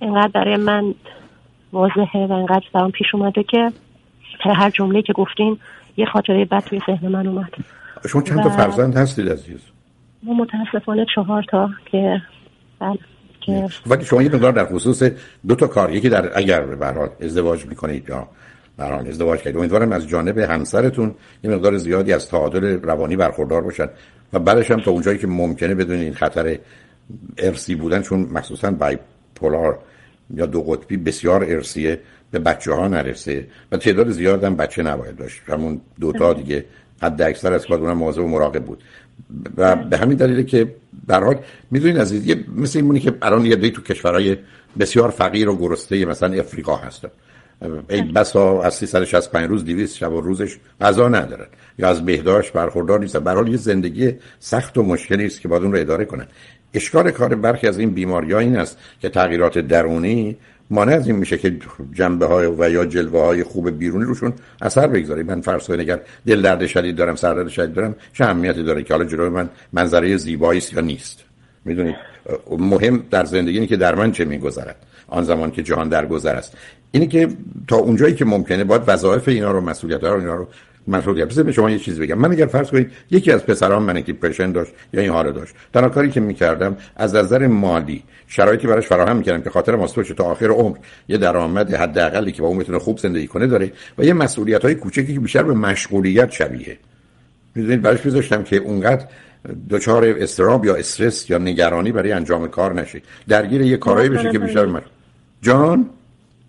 [0.00, 0.94] اینقدر برای من
[1.72, 3.72] واضحه و اینقدر برام پیش اومده که
[4.40, 5.58] هر جمله که گفتین
[5.96, 7.54] یه خاطره بد توی ذهن من اومد.
[8.08, 9.60] شما چند تا فرزند هستید عزیز؟
[10.22, 12.22] ما متاسفانه چهار تا که
[12.78, 12.98] بله.
[13.86, 15.02] ولی شما یه مقدار در خصوص
[15.48, 18.28] دو تا کار یکی در اگر به ازدواج می‌کنید یا
[18.76, 23.88] برحال ازدواج کرد امیدوارم از جانب همسرتون یه مقدار زیادی از تعادل روانی برخوردار باشن.
[24.32, 26.58] و بعدش هم تا اونجایی که ممکنه بدون این خطر
[27.38, 28.98] ارسی بودن چون مخصوصا بای
[29.34, 29.78] پولار
[30.34, 33.46] یا دو قطبی بسیار ارسیه به بچه ها نرسه.
[33.72, 35.40] و تعداد زیاد هم بچه نباید داشت.
[35.46, 36.64] همون دوتا دیگه
[37.02, 38.82] حد اکثر از باید اونم مواظب و مراقب بود.
[39.56, 40.74] و به همین دلیله که
[41.08, 41.38] در حال
[41.70, 44.36] می‌دونید عزیز یه مثل این که الان یه تو کشورهای
[44.78, 47.08] بسیار فقیر و گرسته مثلا افریقا هستن.
[47.88, 51.46] ای بسا از 365 روز 200 شب و روزش غذا ندارن.
[51.78, 53.44] یا از بهداشت برخوردار نیستن.
[53.44, 56.26] به یه زندگی سخت و مشکلی است که باید اون رو اداره کنن.
[56.74, 60.36] اشکال کار برخی از این بیماری ها این است که تغییرات درونی
[60.70, 61.56] مانع از این میشه که
[61.92, 65.22] جنبه های و یا جلوه های خوب بیرونی روشون اثر بگذاره.
[65.22, 68.82] من فرض کنید اگر دل درد شدید دارم سر درد شدید دارم چه اهمیتی داره
[68.82, 71.24] که حالا جلوی من منظره زیبایی است یا نیست؟
[71.64, 71.96] می‌دونید؟
[72.58, 74.76] مهم در زندگی اینه که در من چه میگذرد.
[75.08, 76.56] آن زمان که جهان درگذر است.
[76.90, 77.28] اینی که
[77.68, 80.48] تا اونجایی که ممکنه باید وظایف اینا رو مسئولیت ها رو اینا رو
[80.88, 82.18] مسئولیت بذارید به شما یه چیز بگم.
[82.18, 85.54] من اگر فرض کنید یکی از پسران من دیپرشن داشت یا این حالو داشت.
[85.74, 90.24] تنها کاری که می‌کردم از نظر مالی شرایطی براش فراهم می‌کردم که خاطر ماسپوش تا
[90.24, 90.76] آخر عمر
[91.08, 94.74] یه درآمد حداقلی که با اون می‌تونه خوب زندگی کنه داره و یه مسئولیت های
[94.74, 96.78] کوچکی که بیشتر به مشغولیت شبیه.
[97.54, 99.04] می‌دونید براش میذاشتم که اونقدر
[99.70, 103.02] دچار استراب یا استرس یا نگرانی برای انجام کار نشه.
[103.28, 104.82] درگیر یه کارایی بشه که بیشتر من
[105.42, 105.90] جان؟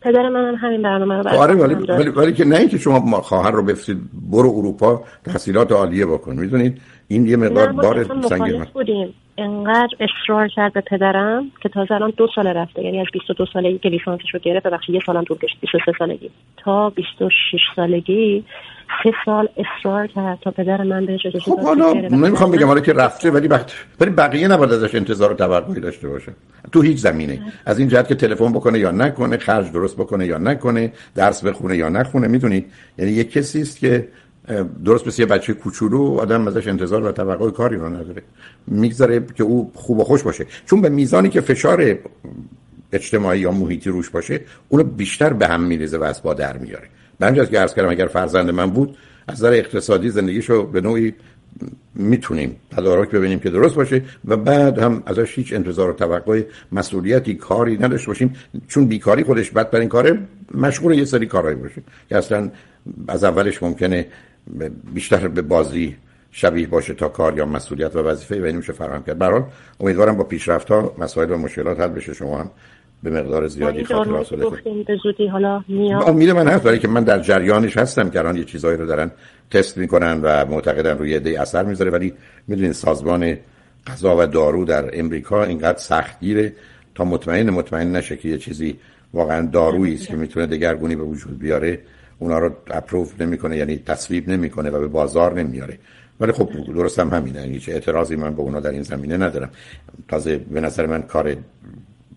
[0.02, 3.52] پدر من هم همین برنامه رو آره ولی, ولی, ولی که نه اینکه شما خواهر
[3.52, 3.98] رو بفرستید
[4.32, 6.36] برو اروپا تحصیلات عالیه بکن.
[6.36, 9.14] می‌دونید؟ این یه مقدار بار سنگین بودیم.
[9.38, 12.84] انقدر اصرار کرد به پدرم که تازه الان دو سال رفته.
[12.84, 16.30] یعنی از 22 سالگی که لیسانسش رو گرفت ببخشید یه سالم طول کشید 23 سالگی.
[16.58, 18.44] تا 26 سالگی
[19.04, 22.94] سه سال اصرار کرد تا پدر من بهش اجازه خب حالا نمی‌خوام بگم حالا که
[22.94, 26.32] رفته ولی وقت ولی بقیه نباید ازش انتظار و توقعی داشته باشه.
[26.72, 30.38] تو هیچ زمینه از این جهت که تلفن بکنه یا نکنه خرج درست بکنه یا
[30.38, 32.66] نکنه درس بخونه یا نخونه می‌دونید؟
[32.98, 34.08] یعنی یک کسی است که
[34.86, 38.24] درست مثل یه بچه کوچولو آدم ازش انتظار و توقع کاری رو نداره.
[38.68, 40.46] می‌گذاره که او خوب و خوش باشه.
[40.66, 41.98] چون به میزانی که فشار
[42.92, 46.88] اجتماعی یا محیطی روش باشه اونو بیشتر به هم میریزه و از با در میاره
[47.20, 51.14] من که عرض کردم اگر فرزند من بود از نظر اقتصادی زندگیشو به نوعی
[51.96, 57.36] می‌تونیم تدارک ببینیم که درست باشه و بعد هم ازش هیچ انتظار و توقع مسئولیتی
[57.36, 58.34] کاری نداشته باشیم.
[58.68, 60.20] چون بیکاری خودش بد این کاره
[60.54, 61.82] مشغول یه سری کارهایی باشه.
[62.10, 62.52] که اصلا
[63.08, 64.06] از اولش ممکنه
[64.94, 65.96] بیشتر به بازی
[66.32, 69.18] شبیه باشه تا کار یا مسئولیت و وظیفه و اینو میشه فراهم کرد.
[69.18, 69.44] برحال
[69.80, 72.14] امیدوارم با پیشرفت ها مسائل و مشکلات حل بشه.
[72.14, 72.50] شما هم
[73.04, 74.36] به مقدار زیادی خاطر حاصل
[74.88, 76.10] به زودی حالا میاد.
[76.10, 79.12] امید من هست برای که من در جریانش هستم که الان یه چیزایی رو دارن
[79.52, 81.92] تست می‌کنن و معتقدن روی عده اثر می‌ذاره.
[81.92, 82.14] ولی
[82.48, 83.38] می‌دونین سازمان
[83.88, 86.54] غذا و دارو در امریکا اینقدر سختگیره
[86.96, 88.78] تا مطمئن مطمئن نشه که یه چیزی
[89.14, 91.80] واقعا دارویی است که می‌تونه دگرگونی به وجود بیاره.
[92.22, 95.78] اونا رو اپروف نمی‌کنه یعنی تصویب نمی‌کنه و به بازار نمیاره
[96.20, 97.42] ولی خب درست هم همینه.
[97.42, 99.50] هیچ اعتراضی من به اونا در این زمینه ندارم.
[100.08, 101.36] تازه به نظر من کار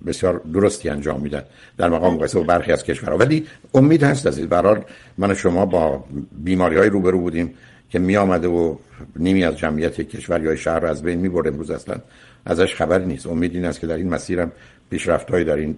[0.06, 1.42] بسیار درستی انجام میدن.
[1.78, 3.16] در مقام مقایسه با برخی از کشورها.
[3.16, 4.84] ولی امید هست از برحال
[5.18, 7.54] من و شما با بیماری های روبرو بودیم
[7.90, 8.76] که می آمده و
[9.16, 11.96] نیمی از جمعیت کشور یا شهر از بین می برد امروز اصلا
[12.46, 13.26] ازش خبری نیست.
[13.26, 14.52] امید این است که در این مسیرم
[14.90, 15.76] پیشرفت در این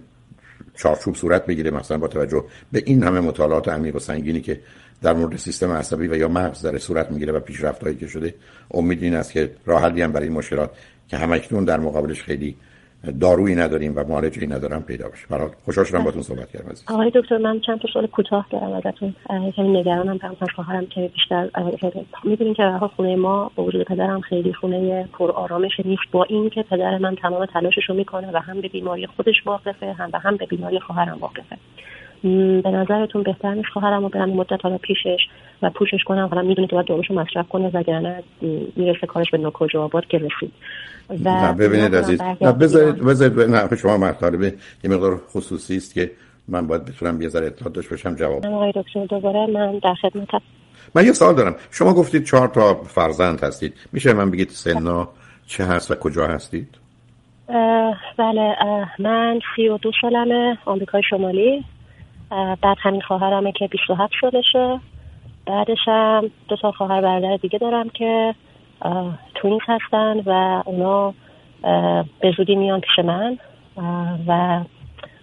[0.75, 4.59] چارچوب صورت بگیره مثلا با توجه به این همه مطالعات عمیق و سنگینی که
[5.01, 8.35] در مورد سیستم عصبی و یا مغز در صورت می‌گیره و پیشرفت‌هایی که شده
[8.71, 10.71] امید این است که راه حلی هم برای این مشکلات
[11.07, 12.55] که همکنون در مقابلش خیلی
[13.11, 16.83] دارویی نداریم و معالجه‌ای ندارم پیدا بشه برای خوشحال شدم باهاتون صحبت کردم عزیز.
[16.87, 19.15] آقای دکتر من چند تا سوال کوتاه دارم ازتون.
[19.55, 21.49] کمی نگرانم برام خواهرم که بیشتر
[22.23, 26.01] می‌دونین که خونه ما با وجود پدرم خیلی خونه پر آرامش نیست.
[26.11, 29.93] با این که پدر من تمام تلاشش رو می‌کنه و هم به بیماری خودش واقفه
[29.93, 31.57] هم و هم به بیماری خواهرم واقفه.
[32.63, 35.27] به نظرتون بهتر نیست خواهرم رو برم مدت حالا پیشش
[35.61, 38.23] و پوشش کنم؟ حالا می‌دونه که باید داروشو مصرف کنه وگرنه
[38.75, 40.51] می‌رسه کارش به نکجا آباد که رسید.
[41.09, 44.53] و نه ببینید عزیز نه بذارید بذارید نه شما مطالب یه
[44.85, 46.11] مقدار خصوصی است که
[46.47, 48.45] من باید بتونم یه ذره اطلاع داشته باشم جواب.
[48.45, 50.41] آقای دکتر دوباره من در خدمتم
[50.95, 51.55] من یه سوال دارم.
[51.71, 53.73] شما گفتید چهار تا فرزند هستید.
[53.93, 55.09] میشه من بگید سنا
[55.47, 56.67] چه هست و کجا هستید؟
[58.17, 58.55] بله
[58.99, 61.63] من سی و دو سالمه آمریکای شمالی.
[62.29, 64.79] بعد همین خواهرمه که 27 سالشه.
[65.45, 68.35] بعدش هم دو تا خواهر برادر دیگه دارم که
[69.35, 71.13] تونیس هستن و اونا
[72.19, 73.37] به زودی میان پیش من
[74.27, 74.61] و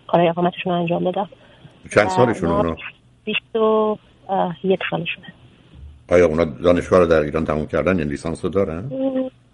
[0.07, 1.29] کارهای اقامتشون رو انجام بدم.
[1.95, 2.77] چند سالشون اونا؟
[3.25, 3.97] بیست و
[4.65, 5.27] یک سالشونه.
[6.11, 8.91] آیا اونا دانشگاه رو در ایران تموم کردن؟ یا لیسانس رو دارن؟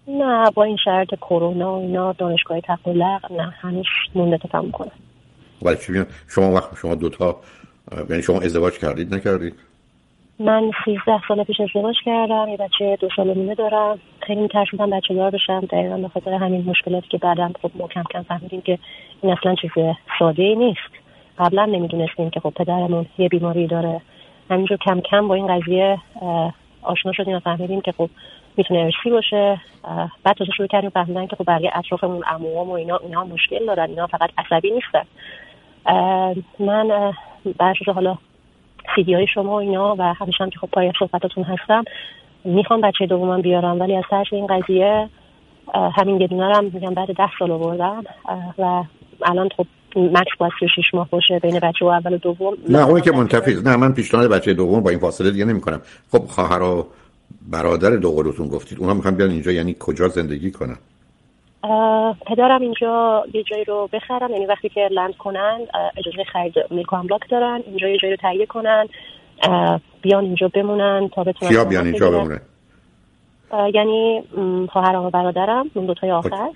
[0.09, 4.91] نه با این شرط کرونا و اینا دانشگاه تقلق نه هنوز مونده تا تموم کنن.
[5.63, 7.37] ولی چی شما وقت شما دوتا
[8.11, 9.55] یعنی شما ازدواج کردید نکردید؟
[10.39, 13.99] من 13 سال پیش ازدواج کردم یه بچه دو سال نیمه دارم.
[14.21, 15.61] خیلی میترسیدم بچه دار بشم.
[15.61, 18.79] دقیقا به خاطر همین مشکلاتی که بعدم خب ما کم کم فهمیدیم که
[19.23, 19.71] این اصلا چیز
[20.19, 20.91] ساده ای نیست.
[21.39, 24.01] قبلا نمی‌دونستیم که خب پدرمون یه بیماری داره.
[24.51, 25.99] همینجور کم کم با این قضیه
[26.83, 28.11] آشنا شدیم و فهمیدیم که خب
[28.57, 29.61] می‌تونه ارسی باشه.
[30.25, 33.89] بعد تازه شروع کردیم فهمیدن که خب بقیه اطرافمون عموام و اینا اینا مشکل دارن.
[33.89, 35.03] اینا فقط عصبی نیستن.
[36.59, 37.13] من
[37.59, 38.19] برش حالا
[38.95, 41.85] سیدی های شما و اینا و همیشه هم که خب پای صحبتاتون هستم
[42.45, 45.09] می‌خوام بچه دومم بیارم ولی از ترس این قضیه
[45.75, 48.05] همین یه دونه میگم بعد ده سال آوردم
[48.59, 48.85] و
[49.23, 49.67] الان خب
[49.97, 52.55] مکس باید 36 ماه باشه بین بچه و اول و دوم.
[52.69, 55.81] نه اونی که منتفی نه من پیشنهاد بچه دوم با این فاصله دیگه نمی‌کنم.
[56.13, 56.87] خب خواهر و
[57.51, 60.77] برادر دو قلوتون گفتید اونا می‌خوان بیان اینجا یعنی کجا زندگی کنن؟
[62.27, 65.59] پدرم اینجا یه جایی رو بخرم یعنی وقتی که لند کنن
[65.97, 68.87] اجازه خرید میلک املاک دارن اینجا یه جایی رو تهیه کنن
[70.03, 72.41] بیان اینجا بمونن تا بتونن کیا بیان اینجا بمونن؟
[73.75, 74.23] یعنی
[74.73, 76.49] خواهرم و برادرم اون دوتای آخر.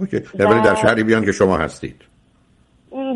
[0.00, 0.16] اوکی.
[0.34, 1.96] ولی در شهری بیان که شما هستید.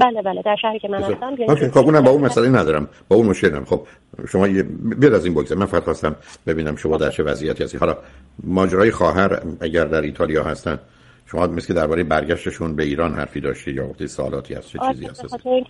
[0.00, 1.68] بله بله در شهری که من هستم اوکی.
[1.68, 2.88] خب اونم با اون مسئله ندارم.
[3.08, 3.64] با اون مشکل ندارم.
[3.64, 3.86] خب
[4.28, 4.62] شما یه
[4.98, 6.16] بیاد از این بگذارم من فقط خواستم
[6.46, 7.96] ببینم شما در چه وضعیتی هستی حالا
[8.44, 10.78] ماجرای خواهر اگر در ایتالیا هستن
[11.26, 15.06] شما مثل که درباره برگشتشون به ایران حرفی داشتی یا وقتی سوالاتی هست چه چیزی
[15.06, 15.26] هست؟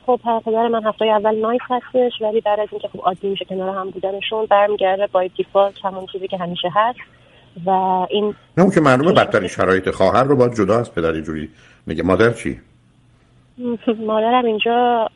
[0.07, 3.79] خب پدر من هفته اول نایس هستش ولی بعد از اینکه خب عادی میشه کنار
[3.79, 6.99] هم بودنشون برمیگرده با دیفالت همون چیزی که همیشه هست
[7.67, 7.71] و
[8.11, 11.49] این نه اون که معلومه بدترین شرایط خواهر رو باید جدا از پدر جوری
[11.87, 12.03] میگه.
[12.03, 12.61] مادر چی؟
[14.07, 15.09] مادرم اینجا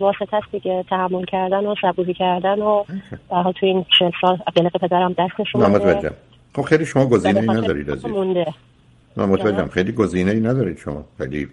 [0.00, 2.84] واسطه است دیگه تحمل کردن و صبوری کردن و
[3.30, 6.12] در تو این چه سال قلق پدرم دستشون مونده.
[6.54, 8.04] خب خیلی شما گزینه ای ندارید از
[9.16, 9.68] نه متوجهم.
[9.68, 11.04] خیلی گزینه ای ندارید شما.
[11.18, 11.48] خیلی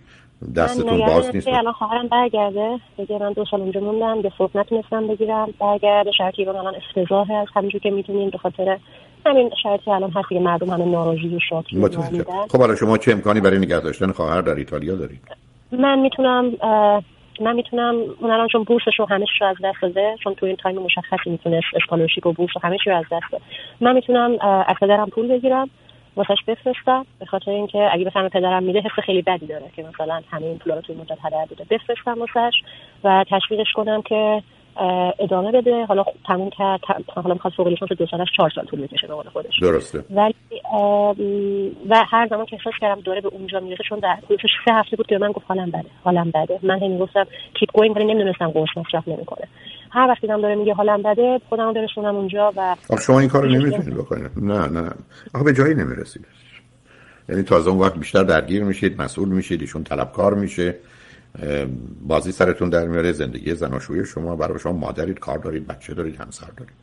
[0.56, 1.48] دستتون باز نیست.
[1.48, 2.80] الان خواهرم برگرده.
[2.98, 5.54] دیگه من دو سال اونجا موندم به صبح نتونستم بگیرم.
[5.60, 8.78] برگرده شرطی ایران الان افتضاحه از همینجور که می‌دونین به خاطر
[9.26, 11.82] همین شرطی الان هست که مردم همه ناراضی و شاکی
[12.50, 15.22] خب حالا شما چه امکانی برای نگه داشتن خواهر در ایتالیا دارید؟
[15.72, 16.52] من می‌تونم
[17.42, 20.56] من می‌تونم اون الان چون بورسش رو همه رو از دست داده چون تو این
[20.56, 23.44] time مشخصی می‌تونه scholarship و بورس و همه چی رو از دست.
[23.82, 25.70] من می‌تونم از پدرم پول بگیرم.
[26.18, 30.22] واسش بفرستم به خاطر اینکه اگه بفهمه پدرم میده حس خیلی بدی داره که مثلا
[30.32, 31.66] همه این پولا رو توی مدت هدر بوده.
[31.70, 32.54] بفرستم واسش
[33.04, 34.44] و تشویقش کنم که
[35.20, 35.86] ادامه بده.
[35.86, 36.80] حالا تموم کرد.
[37.16, 39.60] حالا می‌خواد فوق لیسانس دو سالش چهار سال طول می‌کشه به قول خودش.
[39.62, 40.04] درسته.
[40.10, 40.34] ولی
[41.90, 44.96] و هر زمان که احساس کردم دوره به اونجا می‌رسه چون در حدودش سه هفته
[44.96, 46.60] بود که من گفت حالم بده حالم بده.
[46.64, 49.48] من هی می‌گفتم کیپ گوینگ ولی نمی‌دونستم قرص مصرف نمی‌کنه.
[49.92, 53.94] هر وقتی هم داره میگه حالم بده خودم برسونم اونجا و شما این کارو نمی‌تونید
[53.94, 54.32] بکنید.
[54.38, 54.92] نه نه.
[55.34, 56.26] آخه به جایی نمی‌رسید.
[57.30, 60.76] یعنی تازه اون وقت بیشتر درگیر میشید مسئول میشید ایشون طلبکار میشه
[62.08, 66.48] بازی سرتون در میاره زندگی زناشویی شما برای شما مادرید کار دارید بچه دارید همسر
[66.58, 66.74] دارید.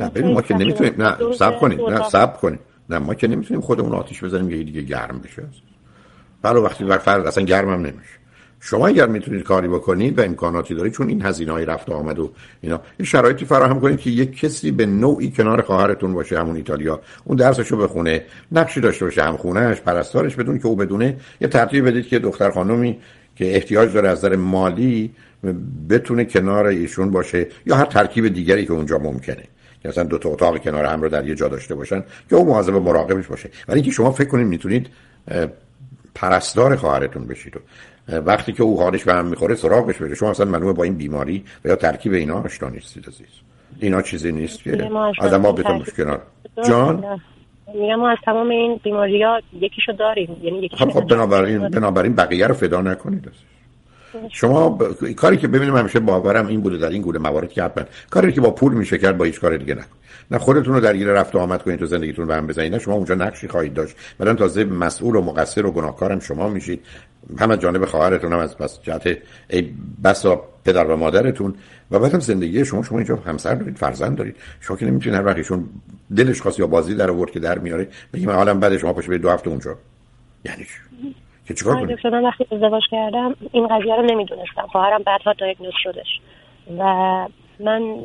[0.00, 2.60] نه ببین ما که نمی‌تونیم نه صبر کنید نه صبر کنید.
[2.90, 5.42] نه ما که نمی‌تونیم خودمون آتیش بزنیم یه دیگه گرم بشه.
[6.42, 8.25] برای وقتی وقت فرد اصلا گرمم نمیشه.
[8.68, 12.30] شما اگر می‌تونید کاری بکنید و امکاناتی دارید چون این هزینه های رفت آمد و
[12.60, 17.00] اینا این شرایطی فراهم کنید که یک کسی به نوعی کنار خواهرتون باشه همون ایتالیا.
[17.24, 21.16] اون درسشو بخونه نقشی داشته باشه هم خونهش پرستارش بدون که او بدونه.
[21.40, 22.98] یه ترتیب بدید که دختر خانمی
[23.36, 25.10] که احتیاج داره از نظر مالی
[25.90, 29.42] بتونه کنار ایشون باشه یا هر ترکیب دیگری که اونجا ممکنه.
[29.82, 32.44] که مثلا دو تا اتاق کنار هم رو در یه جا داشته باشن که او
[32.44, 33.50] مواظب مراقبش باشه.
[33.68, 34.86] ولی اینکه شما فکر کنید می‌تونید
[36.14, 37.56] پرستار خواهرتون بشید.
[37.56, 37.60] و
[38.08, 40.14] وقتی که او حالش به هم می‌خوره سراغش بره.
[40.14, 43.26] شما اصلا معلومه با این بیماری و یا ترکیب اینا آشنا نیستید عزیز.
[43.80, 44.90] اینا چیزی نیست که
[45.20, 46.22] آدم ها بتون کنار
[46.68, 47.20] جان؟
[47.74, 50.36] میگم ما از تمام این بیماری ها یکیشو داریم.
[50.42, 53.30] یعنی یکیشو خب, خب بنابراین بنابراین بقیه رو فدا نکنید
[54.32, 55.12] شما ب...
[55.12, 58.40] کاری که ببینیم همیشه باورم این بوده در این گونه موارد که حتما کاری که
[58.40, 59.96] با پول میشه کرد با هیچ کار دیگه نکن
[60.30, 62.72] نه خودتون رو درگیر رفت و آمد کنید تو زندگیتون به هم بزنید.
[62.72, 63.96] نه شما اونجا نقشی خواهید داشت.
[64.18, 66.80] بعدا تازه مسئول و مقصر و گناهکارم شما میشید.
[67.38, 69.18] هم از جانب خواهرتون هم از پس جهت
[69.50, 69.70] ای
[70.04, 71.54] بسا پدر و مادرتون
[71.90, 74.36] و بعدم زندگی شما شما اینجا همسر دارید فرزند دارید.
[74.60, 75.64] شما که نمی‌تونید هر وقتشون
[76.16, 79.30] دلش خواست یا بازی در آورد که در میاره بگیم حالم بعد شما پاشه دو
[79.30, 79.76] هفته اونجا.
[80.44, 81.14] یعنی چی؟
[81.46, 84.66] که چیکار کنید من وقتی ازدواج کردم این قضیه رو نمی‌دونستم.
[84.72, 86.20] خواهرم بعدها دایگنوز شدش.
[86.78, 86.84] و
[87.60, 87.96] من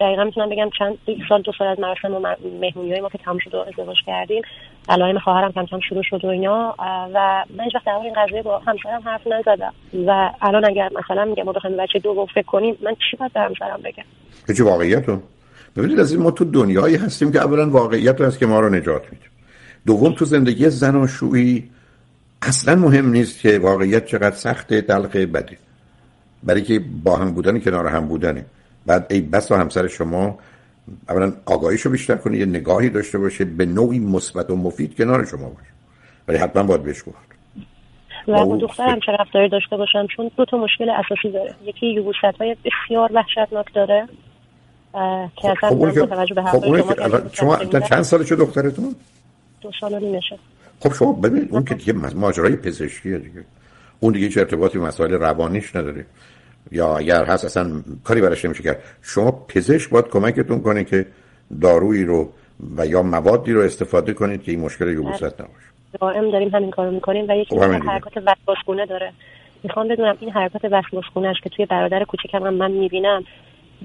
[0.00, 3.38] دقیقا می‌تونم بگم چند سال دو سال از مراسم و مهمونی های ما که تمام
[3.38, 4.42] شد و ازدواج کردیم.
[4.88, 6.74] علائم خواهرم کم کم شروع شد و اینا.
[7.14, 9.74] و من هیچ وقت این قضیه با همسرم حرف نزدم.
[10.06, 13.40] و الان اگر مثلا میگم ما بخوایم بچه دو فکر کنیم من چی باید به
[13.40, 15.22] همسرم بگم؟ چه واقعیت رو
[15.76, 19.02] ببینید از این ما تو دنیایی هستیم که اولا واقعیت هست که ما رو نجات
[19.12, 19.24] میده.
[19.86, 21.70] دوم تو زندگی زن و شویی
[22.42, 25.58] اصلا مهم نیست که واقعیت چقدر سخت دلق بده.
[26.42, 28.44] برای که با هم بودن کنار هم بودنه
[28.88, 30.38] بعد ای بس و همسر شما
[31.08, 35.48] اولا آگاهیشو بیشتر کنه یه نگاهی داشته باشه به نوعی مثبت و مفید کنار شما
[35.48, 35.70] باشه.
[36.28, 37.28] ولی حتما باید بهش گفت.
[38.28, 41.54] و با دخترم چه رفتاری داشته باشم چون دو تا مشکل اساسی داره.
[41.64, 44.08] یکی یوبوست های بسیار وحشتناک داره
[45.36, 48.94] که خب اصلا خب توجه به خب شما چند سالشه دخترتون؟
[49.60, 50.38] دو سال و نیمشه
[50.80, 53.44] خب شما ببینید اون که دیگه ماجرای پزشکیه دیگه.
[54.00, 56.06] اون دیگه چه ارتباطی مسائل روانیش نداره.
[56.72, 58.82] یا اگر هست اصلا کاری براش نمیشه کرد.
[59.02, 61.06] شما پزشک باید کمکتون کنه که
[61.62, 62.32] دارویی رو
[62.76, 65.68] و یا موادی رو استفاده کنید که این مشکل یوبوست نباشه.
[66.00, 69.12] دائم داریم همین کارو می‌کنیم و یکی خب حرکات وسواسگونه داره.
[69.62, 73.24] می‌خوام بدونم این حرکت وسواسگونهش که توی برادر کوچکم هم من می‌بینم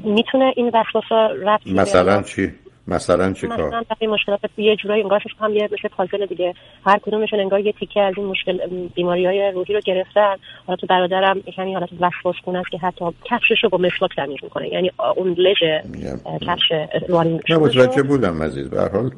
[0.03, 2.53] می‌تونه این وسواسا رفت مثلا چی؟
[2.87, 6.53] مثلا چه کار؟ مثلا این مشکلات یه جورایی انگار هم یه مثل پازل دیگه.
[6.85, 8.57] هر کدومشون انگار یه تیکه از این مشکل
[8.95, 10.35] بیماری های روحی رو گرفتن.
[10.67, 14.37] حالا تو برادرم یعنی حالت وسواس کنه است که حتی کفشش رو با مسواک تمیز
[14.43, 14.73] می‌کنه.
[14.73, 15.63] یعنی اون لژ
[16.41, 16.71] کفش
[17.09, 19.09] وارین نه متوجه بودم عزیز به هر حال.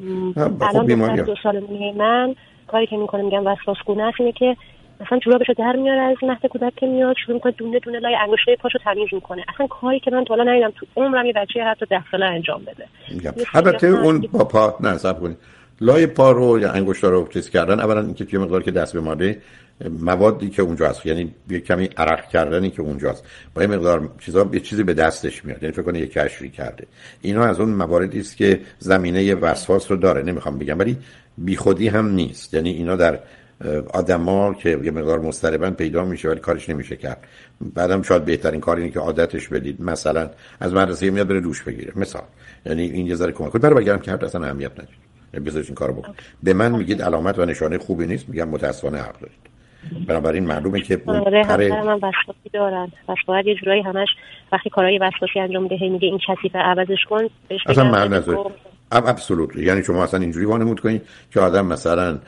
[0.72, 1.62] خب بیماری دو سال
[1.96, 2.34] من
[2.66, 4.56] کاری که می‌کنه میگم وسواس کنه است اینه که
[5.00, 8.56] مثلا جورابشو در میاره از مهد کودک که میاد شروع می‌کنه دونه دونه لای انگشته
[8.56, 9.44] پاشو تمیز می‌کنه.
[9.54, 12.62] اصلا کاری که من تا حالا ندیدم تو عمرم یه بچه حتی ده ساله انجام
[12.62, 12.86] بده.
[13.54, 15.36] البته اون با پا نه صبر کنید.
[15.80, 19.00] لای پا رو یا انگشتا رو چیز کردن اولا اینکه یه مقدار که دست به
[19.00, 19.38] ماده
[20.00, 24.50] موادی که اونجا هست یعنی یه کمی عرق کردنی که اونجاست با یه مقدار چیزا
[24.52, 26.86] یه چیزی به دستش میاد یعنی فکر کنه یه کشفی کرده.
[27.22, 30.96] اینا از اون مواردی است که زمینه وسواس رو داره نمی‌خوام بگم ولی
[31.38, 32.54] بیخودی هم نیست.
[32.54, 33.18] یعنی اینا در
[33.94, 37.26] آدما که یه مقدار مضطربن پیدا میشه ولی کارش نمیشه کرد.
[37.74, 39.82] بعدم شاید بهترین کار اینه که عادتش بدید.
[39.82, 41.92] مثلا از مدرسه میاد بره دوش بگیره.
[41.96, 42.22] مثال.
[42.66, 43.62] یعنی این یه ذره کمک کنه.
[43.62, 44.88] برای بگم کرد اصلا اهمیت نداره.
[45.34, 48.28] یعنی بذارید این کارو بکن به من میگید علامت و نشانه خوبی نیست.
[48.28, 49.46] میگم متاسفانه حق دارید.
[50.08, 52.92] بنابراین معلومه که آره من وسواسی دارن.
[53.08, 54.08] پس باید یه جورایی همش
[54.52, 58.08] وقتی کارهای وسواسی انجام میده میگه این کثیف عوضش کن بهش اصلا
[58.92, 62.18] معنی ابسولوت یعنی شما اصلا اینجوری وانمود کنید که آدم مثلا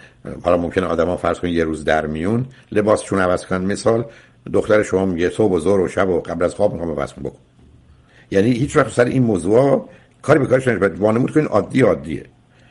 [0.42, 3.64] حالا ممکنه آدما فرض کنید یه روز در میون لباسشون عوض کنن.
[3.64, 4.05] مثال
[4.53, 7.38] دختر شما میگه صبح و ظهر و شب و قبل از خواب می‌خوام واسه بکن.
[8.31, 9.88] یعنی هیچ وقت سر این موضوع
[10.23, 10.87] کاری به کارش نمیشه.
[10.87, 12.25] وانمود کنید عادی عادیه.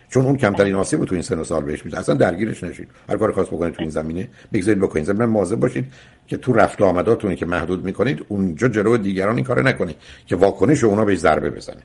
[0.09, 1.99] چون اون کمترین آسیب تو این سن و سال بهش میده.
[1.99, 2.87] اصلا درگیرش نشید.
[3.09, 5.05] هر کار خاص بکنید تو این زمینه بگذارید بکنید.
[5.05, 5.85] زمین مواظب باشید
[6.27, 9.95] که تو رفت آمداتونی که محدود می‌کنید اونجا جلو دیگران این کارو نکنید
[10.25, 11.81] که واکنش اونا بهش ضربه بزنه.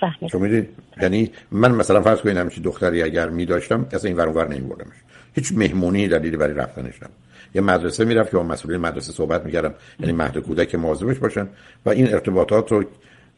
[0.00, 0.68] فهمید
[1.02, 4.96] یعنی من مثلا فرض کنید همچین دختری اگر می داشتم اصلا این ور نمیبردمش
[5.34, 7.16] هیچ مهمونی دلیلی برای رفتنش نبود.
[7.54, 11.48] یه مدرسه می‌رفت که با مسئولین مدرسه صحبت می‌کردم یعنی مهد کودک مواظبش باشن
[11.86, 12.84] و این ارتباطات رو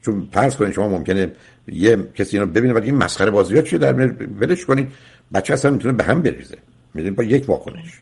[0.03, 1.33] چون فرض کنید شما ممکنه
[1.69, 3.93] یه کسی اینو ببینه ولی این مسخره بازیات چیه؟ در
[4.41, 4.89] ولش کنید.
[5.35, 6.57] بچه اصلا می‌تونه به هم بریزه.
[6.95, 8.01] می‌دونید با یک واکنش.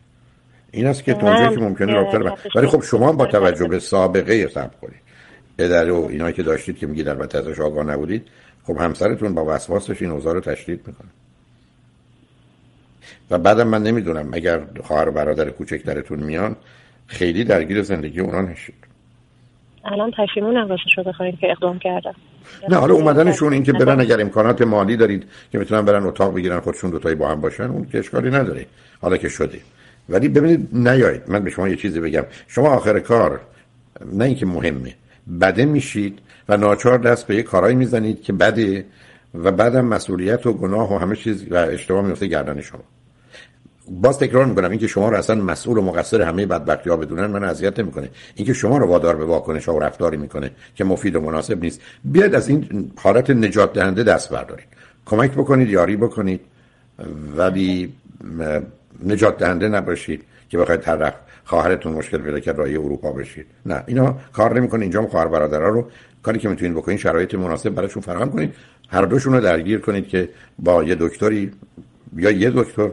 [0.70, 2.18] این است که تونجه که ممکنه رابطه
[2.56, 5.05] ولی خب شما با توجه به سابقه صبر کنید
[5.58, 8.28] پدر و اینایی که داشتید که میگید البته ازش آگاه نبودید
[8.64, 11.08] خب همسرتون با وسواسش این اوضاع رو تشدید می‌کنه.
[13.30, 16.56] و بعدم من نمی‌دونم اگر خواهر و برادر کوچکترتون میان
[17.06, 18.74] خیلی درگیر زندگی اونا نشید.
[19.84, 22.14] الان پشیمونم راستش رو بخواید که اقدام کردم
[22.68, 26.60] نه حالا اومدنشون این که برن اگر امکانات مالی دارید که می‌تونن برن اتاق بگیرن
[26.60, 28.66] خودشون دوتایی با هم باشن اون که اشکالی نداره.
[29.00, 29.60] حالا که شده
[30.08, 31.22] ولی ببینید نیایید.
[31.28, 32.24] من به شما یه چیزی بگم.
[32.48, 33.40] شما آخر کار
[34.12, 34.94] نه اینکه مهمه.
[35.40, 38.84] بده میشید و ناچار دست به یه کارایی می‌زنید که بده
[39.34, 42.80] و بعدم مسئولیت و گناه و همه چیز و اشتباه میفته گردن شما.
[43.90, 47.44] باز تکرار می‌کنم اینکه شما رو اصلا مسئول و مقصر همه بدبختی ها بدونن من
[47.44, 48.10] اذیت نمی‌کنه.
[48.34, 51.80] اینکه شما رو وادار به واکنش ها و رفتاری می‌کنه که مفید و مناسب نیست.
[52.04, 54.66] بیاد از این حالت نجات دهنده دست بردارید.
[55.06, 56.40] کمک بکنید یاری بکنید
[57.36, 57.92] ولی
[59.04, 61.14] نجات دهنده نباشید که بخواید طرف
[61.46, 63.46] خواهرتون مشکل پیدا کرد رای اروپا بشید.
[63.66, 64.82] نه اینا کار نمی‌کنه.
[64.82, 65.90] اینجا خواهر برادرها رو
[66.22, 68.54] کاری که می‌تونید بکنید شرایط مناسب براشون فراهم کنید.
[68.88, 70.28] هر دوشون رو درگیر کنید که
[70.58, 71.50] با یه دکتری
[72.16, 72.90] یا یه دکتر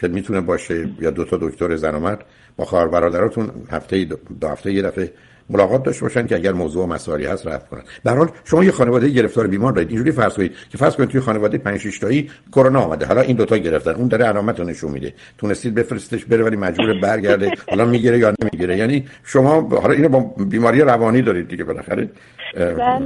[0.00, 2.18] که می‌تونه باشه یا دو تا دکتر زن
[2.56, 4.04] با خواهر برادراتون هفته
[4.40, 5.12] دو هفته یه دفعه
[5.50, 7.82] ملاقات داشته باشن که اگر موضوع مسائلی هست رفت کنن.
[8.04, 9.88] به حال شما یه خانواده گرفتار بیمار دارید.
[9.88, 13.36] اینجوری فرض کنید که فرض کنید توی خانواده 5 6 تایی کرونا آمده حالا این
[13.36, 13.90] دوتا گرفتن.
[13.90, 15.14] اون داره علامت رو نشون میده.
[15.38, 17.50] تونستید بفرستش بره ولی مجبور برگرده.
[17.70, 18.76] حالا می‌گیره یا نمی‌گیره.
[18.76, 22.08] یعنی شما حالا اینو با بیماری روانی دارید دیگه بالاخره.
[22.54, 22.98] بله،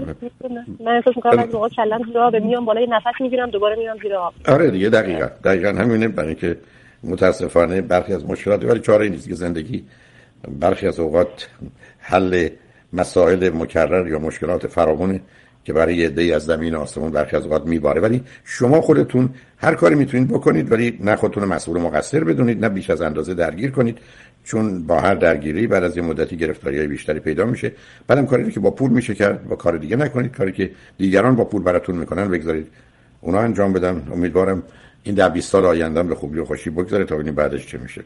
[0.81, 4.15] من احساس می‌کنم از موقع کلم زیر آب میام بالای نفس می‌گیرم دوباره میام زیر
[4.15, 4.35] آب.
[4.49, 5.27] آره دیگه دقیقاً.
[5.45, 6.09] دقیقاً همینه.
[6.09, 6.57] برای که
[7.05, 9.85] متاسفانه برخی از مشکلات ولی چاره نیست که زندگی
[10.61, 11.49] برخی از اوقات
[12.07, 12.49] حل
[12.93, 15.21] مسائل مکرر یا مشکلات فراوونه
[15.65, 18.01] که برای عده از زمین آسمون برخی از اوقات میباره.
[18.01, 22.91] ولی شما خودتون هر کاری می‌تونید بکنید ولی نه خودتون مسئول مقصر بدونید نه بیش
[22.91, 23.99] از اندازه درگیر کنید
[24.45, 27.73] چون با هر درگیری بعد از یه مدتی گرفتاری های بیشتری پیدا میشه.
[28.07, 30.37] بعدم کاری که با پول میشه کرد با کار دیگه نکنید.
[30.37, 32.67] کاری که دیگران با پول براتون می‌کنن بگذارید
[33.21, 34.09] اونا انجام بدن.
[34.13, 34.63] امیدوارم
[35.03, 38.05] این در 20 سال آینده به خوبی و خوشی بگذاره تا ببینیم بعدش چه میشه.